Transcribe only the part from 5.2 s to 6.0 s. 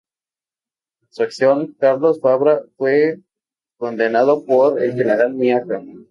Miaja.